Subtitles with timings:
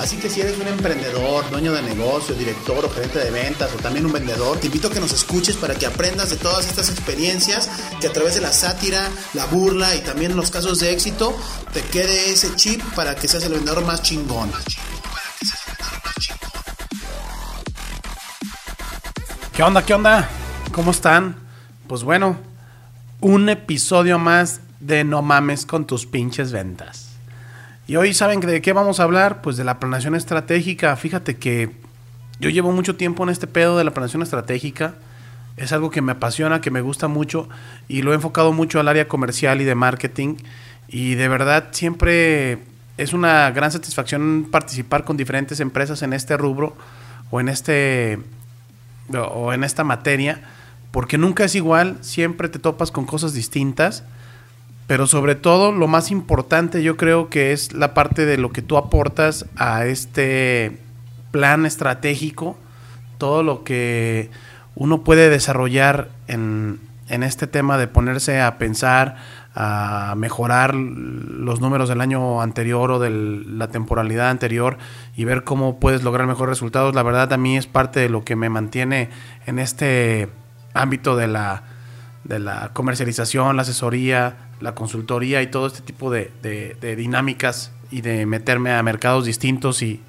[0.00, 3.76] Así que si eres un emprendedor, dueño de negocio, director o gerente de ventas o
[3.76, 6.88] también un vendedor, te invito a que nos escuches para que aprendas de todas estas
[6.88, 7.68] experiencias
[8.00, 11.36] que a través de la sátira, la burla y también los casos de éxito
[11.74, 14.50] te quede ese chip para que seas el vendedor más chingón.
[19.52, 19.84] ¿Qué onda?
[19.84, 20.30] ¿Qué onda?
[20.72, 21.36] ¿Cómo están?
[21.88, 22.38] Pues bueno,
[23.20, 27.09] un episodio más de No mames con tus pinches ventas.
[27.90, 29.42] Y hoy saben de qué vamos a hablar?
[29.42, 30.94] Pues de la planeación estratégica.
[30.94, 31.72] Fíjate que
[32.38, 34.94] yo llevo mucho tiempo en este pedo de la planeación estratégica.
[35.56, 37.48] Es algo que me apasiona, que me gusta mucho
[37.88, 40.36] y lo he enfocado mucho al área comercial y de marketing.
[40.86, 42.60] Y de verdad siempre
[42.96, 46.76] es una gran satisfacción participar con diferentes empresas en este rubro
[47.32, 48.20] o en este
[49.12, 50.42] o en esta materia,
[50.92, 54.04] porque nunca es igual, siempre te topas con cosas distintas,
[54.90, 58.60] pero sobre todo lo más importante yo creo que es la parte de lo que
[58.60, 60.80] tú aportas a este
[61.30, 62.58] plan estratégico,
[63.16, 64.30] todo lo que
[64.74, 69.14] uno puede desarrollar en, en este tema de ponerse a pensar,
[69.54, 74.76] a mejorar los números del año anterior o de la temporalidad anterior
[75.14, 78.24] y ver cómo puedes lograr mejores resultados, la verdad a mí es parte de lo
[78.24, 79.10] que me mantiene
[79.46, 80.28] en este
[80.74, 81.62] ámbito de la,
[82.24, 88.02] de la comercialización, la asesoría, la consultoría y todo este tipo de, de, dinámicas y
[88.02, 90.00] de meterme a mercados distintos y,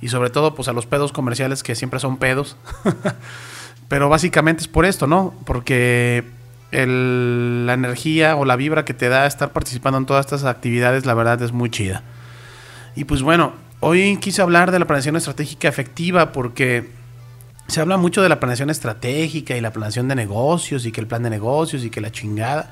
[0.00, 2.56] y sobre todo pues a los pedos comerciales que siempre son pedos.
[3.88, 5.34] Pero básicamente es por esto, ¿no?
[5.44, 6.24] Porque
[6.72, 11.14] la energía o la vibra que te da estar participando en todas estas actividades, la
[11.14, 12.02] verdad es muy chida.
[12.96, 16.90] Y pues bueno, hoy quise hablar de la planeación estratégica efectiva porque
[17.68, 21.06] se habla mucho de la planeación estratégica y la planeación de negocios y que el
[21.06, 22.70] plan de negocios y que la chingada.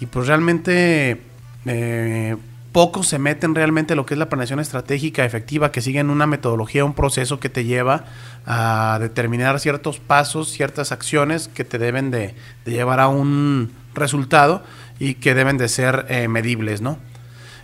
[0.00, 1.22] Y pues realmente
[1.64, 2.36] eh,
[2.72, 6.26] pocos se meten realmente en lo que es la planeación estratégica efectiva, que siguen una
[6.26, 8.04] metodología, un proceso que te lleva
[8.44, 12.34] a determinar ciertos pasos, ciertas acciones que te deben de,
[12.66, 14.62] llevar a un resultado
[14.98, 16.98] y que deben de ser eh, medibles, ¿no?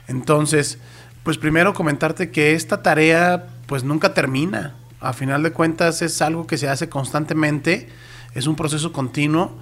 [0.08, 0.78] Entonces,
[1.22, 4.74] pues primero comentarte que esta tarea pues nunca termina.
[5.00, 7.88] A final de cuentas es algo que se hace constantemente,
[8.34, 9.52] es un proceso continuo,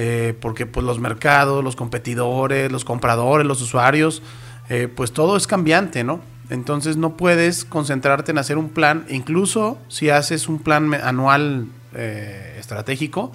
[0.00, 4.22] eh, porque pues los mercados, los competidores, los compradores, los usuarios,
[4.68, 6.20] eh, pues todo es cambiante, ¿no?
[6.50, 11.66] Entonces no puedes concentrarte en hacer un plan, incluso si haces un plan anual
[11.96, 13.32] eh, estratégico,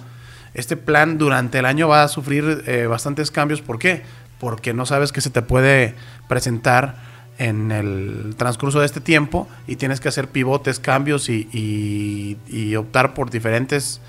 [0.54, 3.60] este plan durante el año va a sufrir bastantes cambios.
[3.60, 4.02] ¿Por qué?
[4.38, 5.96] Porque no sabes qué se te puede
[6.28, 6.96] presentar
[7.38, 13.14] en el transcurso de este tiempo y tienes que hacer pivotes, cambios y, y optar
[13.14, 14.00] por diferentes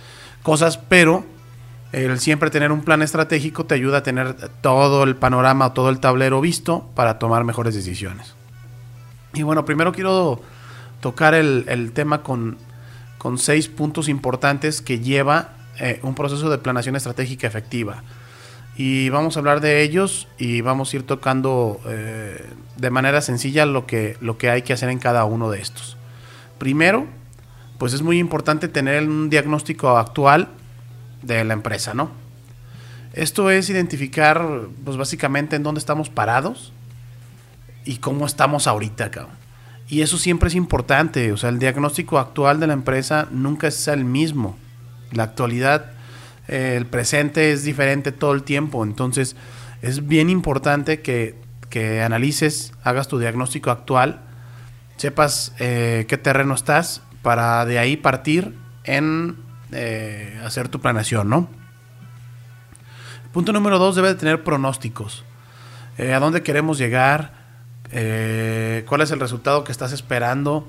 [0.44, 1.26] cosas, pero
[1.92, 6.00] el siempre tener un plan estratégico te ayuda a tener todo el panorama, todo el
[6.00, 8.36] tablero visto para tomar mejores decisiones.
[9.34, 10.42] Y bueno, primero quiero
[11.02, 12.58] tocar el, tema con,
[13.38, 18.04] seis puntos importantes que lleva eh, un proceso de planeación estratégica efectiva.
[18.78, 23.66] Y vamos a hablar de ellos y vamos a ir tocando eh, de manera sencilla
[23.66, 25.98] lo que, lo que hay que hacer en cada uno de estos.
[26.58, 27.08] Primero,
[27.78, 30.50] pues es muy importante tener un diagnóstico actual
[31.26, 32.12] de la empresa, ¿no?
[33.14, 34.46] Esto es identificar,
[34.84, 36.74] pues básicamente en dónde estamos parados
[37.86, 39.34] y cómo estamos ahorita, cabrón.
[39.88, 43.88] Y eso siempre es importante, o sea, el diagnóstico actual de la empresa nunca es
[43.88, 44.58] el mismo.
[45.12, 45.92] La actualidad,
[46.48, 49.36] eh, el presente es diferente todo el tiempo, entonces
[49.82, 51.36] es bien importante que,
[51.70, 54.22] que analices, hagas tu diagnóstico actual,
[54.98, 61.48] sepas eh, qué terreno estás para de ahí partir en eh, hacer tu planeación, ¿no?
[63.32, 65.24] Punto número dos, debe de tener pronósticos.
[65.98, 67.34] Eh, ¿A dónde queremos llegar?
[67.92, 70.68] Eh, ¿Cuál es el resultado que estás esperando?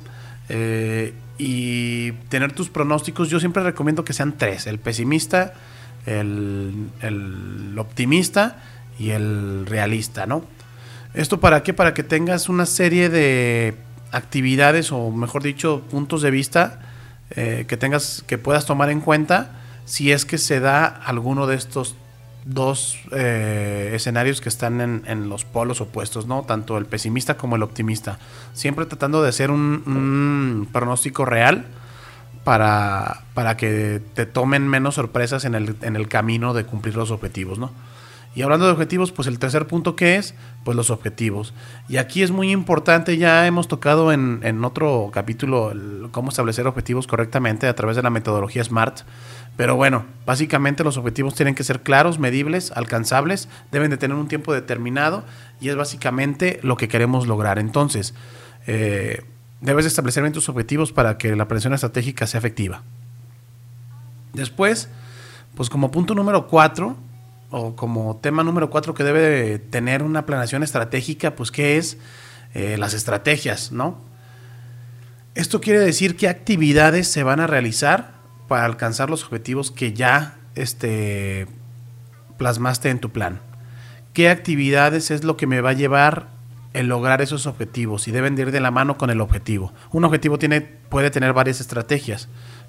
[1.38, 4.68] y tener tus pronósticos, yo siempre recomiendo que sean tres.
[4.68, 5.54] El pesimista,
[6.06, 8.62] el, el optimista
[8.96, 10.44] y el realista, ¿no?
[11.14, 11.74] ¿Esto para qué?
[11.74, 13.74] Para que tengas una serie de
[14.12, 16.85] actividades o mejor dicho puntos de vista
[17.30, 19.50] eh, que tengas, que puedas tomar en cuenta
[19.84, 21.96] si es que se da alguno de estos
[22.44, 26.42] dos eh, escenarios que están en, los polos opuestos, ¿no?
[26.42, 28.18] Tanto el pesimista como el optimista.
[28.52, 31.66] Siempre tratando de hacer un, pronóstico real
[32.44, 37.10] para, para, que te tomen menos sorpresas en el, en el, camino de cumplir los
[37.10, 37.72] objetivos, ¿no?
[38.36, 41.54] Y hablando de objetivos, pues el tercer punto que es, pues los objetivos.
[41.88, 45.72] Y aquí es muy importante, ya hemos tocado en, en otro capítulo
[46.10, 49.00] cómo establecer objetivos correctamente a través de la metodología SMART.
[49.56, 54.28] Pero bueno, básicamente los objetivos tienen que ser claros, medibles, alcanzables, deben de tener un
[54.28, 55.24] tiempo determinado
[55.58, 57.58] y es básicamente lo que queremos lograr.
[57.58, 58.12] Entonces,
[58.66, 59.24] eh,
[59.62, 62.82] debes establecer bien tus objetivos para que la planeación estratégica sea efectiva.
[64.34, 64.90] Después,
[65.54, 66.98] pues como punto número cuatro,
[67.50, 71.98] o como tema número cuatro que debe tener una planeación estratégica, pues qué es
[72.54, 73.98] eh, las estrategias, ¿no?
[75.34, 78.14] Esto quiere decir qué actividades se van a realizar
[78.48, 81.46] para alcanzar los objetivos que ya este,
[82.38, 83.40] plasmaste en tu plan.
[84.12, 86.28] ¿Qué actividades es lo que me va a llevar
[86.72, 89.74] el lograr esos objetivos y deben ir de la mano con el objetivo?
[89.90, 92.28] Un objetivo tiene, puede tener varias estrategias,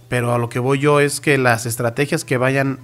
[0.09, 2.79] pero a lo que voy yo es que las estrategias que vayan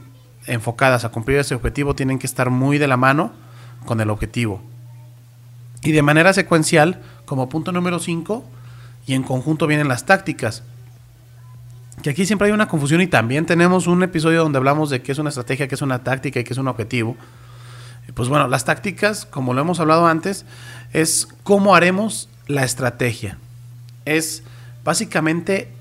[0.48, 3.32] enfocadas a cumplir ese objetivo tienen que estar muy de la mano
[3.86, 4.62] con el objetivo.
[5.82, 8.44] Y de manera secuencial, como punto número 5,
[9.06, 10.64] y en conjunto vienen las tácticas
[12.02, 15.12] que aquí siempre hay una confusión y también tenemos un episodio donde hablamos de qué
[15.12, 17.16] es una estrategia, qué es una táctica y qué es un objetivo.
[18.14, 20.46] Pues bueno, las tácticas, como lo hemos hablado antes,
[20.92, 23.38] es cómo haremos la estrategia.
[24.06, 24.44] Es
[24.84, 25.72] básicamente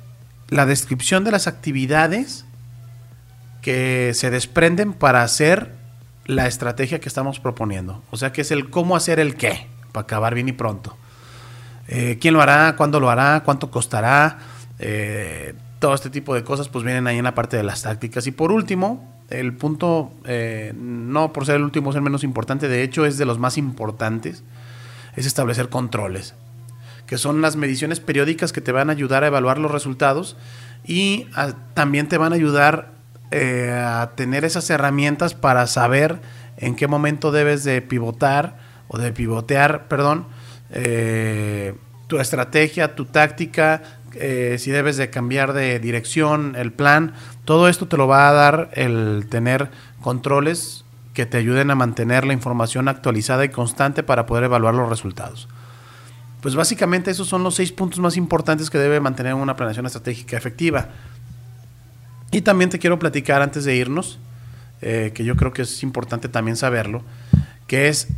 [0.49, 2.45] la descripción de las actividades
[3.63, 5.73] que se desprenden para hacer
[6.27, 8.03] la estrategia que estamos proponiendo.
[8.11, 10.97] O sea que es el cómo hacer el qué, para acabar bien y pronto.
[11.89, 12.77] Eh, ¿Quién lo hará?
[12.77, 13.43] ¿Cuándo lo hará?
[13.45, 14.39] ¿Cuánto costará?
[14.79, 18.27] Eh, todo este tipo de cosas pues vienen ahí en la parte de las tácticas.
[18.27, 22.69] Y por último, el punto, eh, no por ser el último, es el menos importante,
[22.69, 24.43] de hecho es de los más importantes,
[25.17, 26.35] es establecer controles,
[27.07, 30.37] que son las mediciones periódicas que te van a ayudar a evaluar los resultados
[30.85, 31.27] y
[31.75, 32.93] también te van a ayudar
[33.33, 36.21] eh, a tener esas herramientas para saber
[36.59, 38.59] en qué momento debes de pivotar
[38.89, 40.27] o de pivotear, perdón,
[40.71, 41.75] eh,
[42.07, 43.83] tu estrategia, tu táctica,
[44.15, 47.15] eh, si debes de cambiar de dirección, el plan,
[47.45, 49.71] todo esto te lo va a dar el tener
[50.03, 54.89] controles que te ayuden a mantener la información actualizada y constante para poder evaluar los
[54.89, 55.49] resultados.
[56.43, 60.37] Pues básicamente esos son los seis puntos más importantes que debe mantener una planeación estratégica
[60.37, 60.89] efectiva.
[62.33, 64.19] Y también te quiero platicar antes de irnos,
[64.81, 67.03] eh, que yo creo que es importante también saberlo,
[67.69, 68.09] que es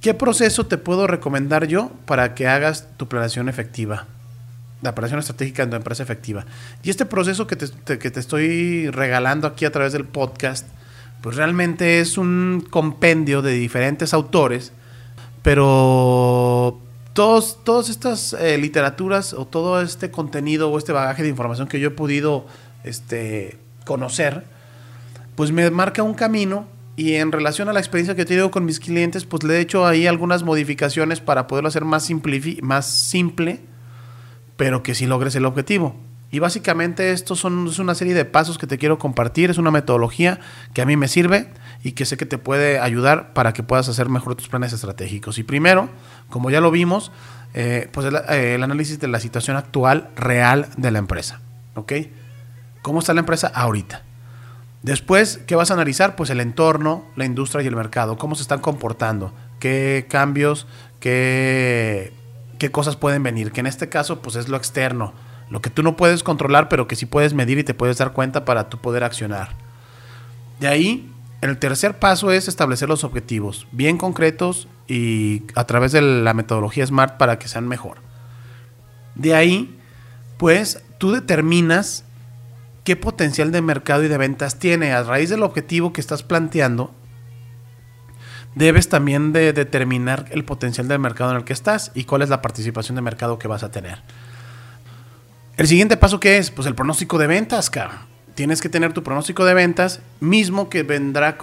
[0.00, 4.06] qué proceso te puedo recomendar yo para que hagas tu planeación efectiva
[4.82, 6.46] la operación estratégica en tu empresa efectiva.
[6.82, 10.66] Y este proceso que te, que te estoy regalando aquí a través del podcast,
[11.20, 14.72] pues realmente es un compendio de diferentes autores,
[15.42, 16.80] pero
[17.12, 21.80] todos, todas estas eh, literaturas o todo este contenido o este bagaje de información que
[21.80, 22.46] yo he podido
[22.84, 24.44] este, conocer,
[25.34, 26.66] pues me marca un camino
[26.96, 29.60] y en relación a la experiencia que he tenido con mis clientes, pues le he
[29.60, 32.08] hecho ahí algunas modificaciones para poderlo hacer más,
[32.62, 33.60] más simple
[34.58, 35.94] pero que sí logres el objetivo.
[36.30, 39.70] Y básicamente esto son, es una serie de pasos que te quiero compartir, es una
[39.70, 40.40] metodología
[40.74, 41.48] que a mí me sirve
[41.82, 45.38] y que sé que te puede ayudar para que puedas hacer mejor tus planes estratégicos.
[45.38, 45.88] Y primero,
[46.28, 47.12] como ya lo vimos,
[47.54, 51.40] eh, pues eh, el, análisis de la situación actual real de la empresa.
[51.76, 51.92] ¿Ok?
[52.88, 54.00] ¿Cómo está la empresa ahorita?
[54.82, 56.16] Después, ¿qué vas a analizar?
[56.16, 60.66] Pues el entorno, la industria y el mercado, cómo se están comportando, qué cambios,
[60.98, 62.14] qué
[62.58, 65.12] qué cosas pueden venir, que en este caso pues es lo externo,
[65.50, 68.14] lo que tú no puedes controlar, pero que sí puedes medir y te puedes dar
[68.14, 69.50] cuenta para tú poder accionar.
[70.58, 76.00] De ahí, el tercer paso es establecer los objetivos bien concretos y a través de
[76.00, 77.98] la metodología SMART para que sean mejor.
[79.14, 79.78] De ahí,
[80.38, 82.06] pues tú determinas
[82.88, 86.90] qué potencial de mercado y de ventas tiene a raíz del objetivo que estás planteando
[88.54, 92.30] debes también de determinar el potencial del mercado en el que estás y cuál es
[92.30, 93.98] la participación de mercado que vas a tener.
[95.58, 98.06] El siguiente paso que es, pues el pronóstico de ventas, cara.
[98.34, 101.36] Tienes que tener tu pronóstico de ventas, mismo que vendrá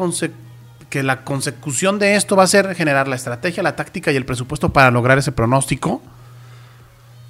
[0.90, 4.25] que la consecución de esto va a ser generar la estrategia, la táctica y el
[4.25, 6.02] presupuesto para lograr ese pronóstico.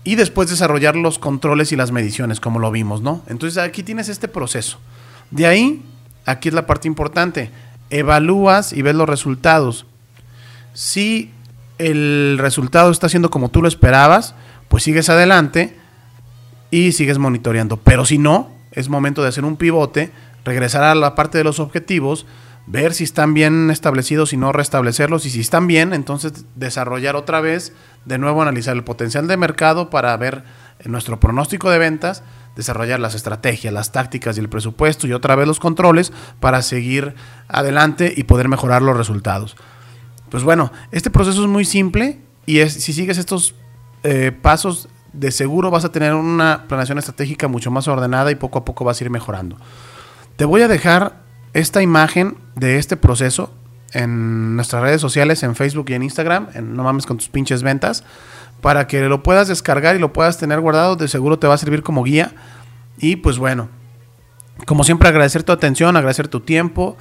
[0.06, 3.24] Y después desarrollar los controles y las mediciones, como lo vimos, ¿no?
[3.28, 4.80] Entonces aquí tienes este proceso.
[5.32, 5.84] De ahí,
[6.26, 7.52] aquí es la parte importante
[7.90, 9.86] evalúas y ves los resultados.
[10.74, 11.32] Si
[11.78, 14.36] el resultado está siendo como tú lo esperabas,
[14.68, 15.78] pues sigues adelante
[16.72, 17.78] y sigues monitoreando.
[17.78, 20.12] Pero si no, es momento de hacer un pivote,
[20.44, 22.26] regresar a la parte de los objetivos,
[22.68, 25.26] ver si están bien establecidos y no restablecerlos.
[25.26, 27.74] Y si están bien, entonces desarrollar otra vez,
[28.06, 30.44] de nuevo analizar el potencial de mercado para ver
[30.86, 32.24] nuestro pronóstico de ventas,
[32.56, 37.16] desarrollar las estrategias, las tácticas y el presupuesto y otra vez los controles para seguir
[37.48, 39.56] adelante y poder mejorar los resultados.
[40.30, 43.56] Pues bueno, este proceso es muy simple y es, si sigues estos
[44.04, 48.60] eh, pasos, de seguro vas a tener una planeación estratégica mucho más ordenada y poco
[48.60, 49.58] a poco vas a ir mejorando.
[50.36, 51.25] Te voy a dejar
[51.56, 53.50] esta imagen de este proceso
[53.94, 57.64] en nuestras redes sociales, en Facebook y en Instagram, en No mames con tus pinches
[57.64, 58.04] ventas,
[58.60, 61.58] para que lo puedas descargar y lo puedas tener guardado, de seguro te va a
[61.58, 62.34] servir como guía.
[62.98, 63.70] Y pues bueno,
[64.66, 66.98] como siempre agradecer tu atención, agradecer tu tiempo.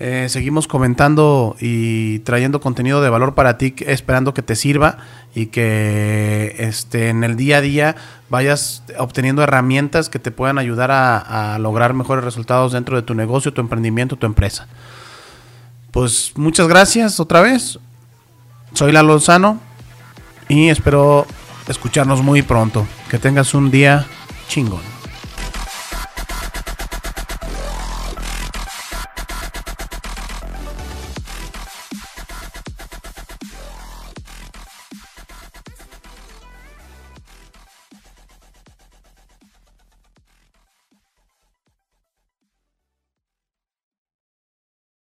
[0.00, 4.98] Eh, seguimos comentando y trayendo contenido de valor para ti, esperando que te sirva
[5.34, 7.96] y que este, en el día a día
[8.30, 13.52] vayas obteniendo herramientas que te puedan ayudar a, lograr mejores resultados dentro de tu negocio,
[13.52, 14.68] tu emprendimiento, tu empresa.
[15.90, 17.80] Pues muchas gracias otra vez.
[18.74, 19.58] Soy Lalo Lozano
[20.48, 21.26] y espero
[21.66, 22.86] escucharnos muy pronto.
[23.10, 24.06] Que tengas un día
[24.48, 24.97] chingón.